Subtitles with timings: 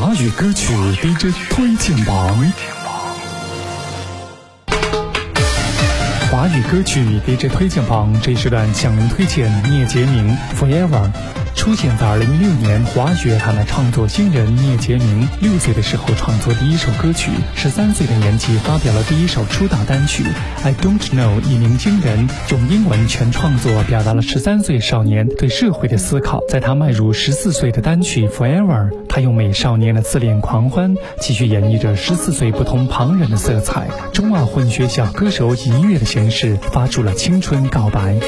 [0.00, 0.72] 华语歌曲
[1.02, 2.34] DJ 推荐榜，
[6.30, 10.88] 华语歌曲 DJ 推荐榜这一时段向您推荐聂杰明《Forever》。
[11.60, 20.24] 出现在二零一六年华语乐坛的创作新人聂杰明，六岁的时候创作第一首歌曲，十三岁的年纪发表了第一首出道单曲
[20.64, 26.42] 《I Don't Know》，一鸣惊人，用英文全创作表达了十三岁少年对社会的思考。
[26.48, 38.18] 在他迈入十四岁的单曲《Forever》，他用美少年的自恋狂欢，继续演绎着十四岁不同旁人的色彩，中澳混血小歌手以音乐的形式发出了青春告白。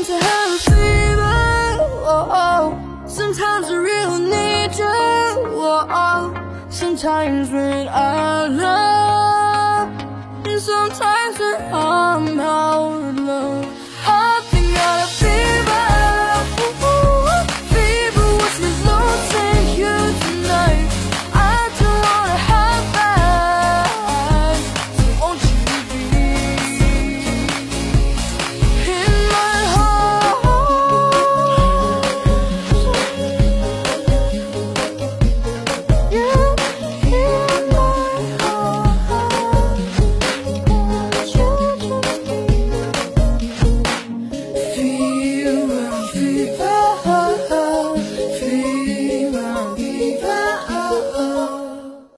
[0.00, 1.36] Sometimes I have a fever,
[2.08, 3.06] oh, oh.
[3.06, 6.66] Sometimes I really need you, oh, oh.
[6.70, 9.88] Sometimes when I love,
[10.46, 13.09] and sometimes when I'm out.